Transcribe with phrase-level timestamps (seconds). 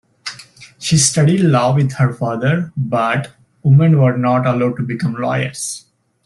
[0.79, 5.85] She studied law with her father, but women were not allowed to become lawyers.